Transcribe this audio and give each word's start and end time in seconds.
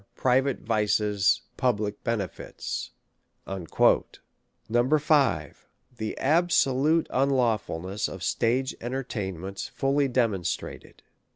Private 0.15 0.61
Vices 0.61 1.41
Public 1.57 2.03
Benefits." 2.03 2.89
8vo. 3.45 4.99
5. 4.99 5.67
Tlie 5.99 6.13
absolute 6.17 7.07
Unlawfulness 7.11 8.07
of 8.09 8.23
Stage 8.23 8.75
Entertain 8.81 9.39
ments 9.39 9.67
fully 9.67 10.07
Demonstrated. 10.07 11.03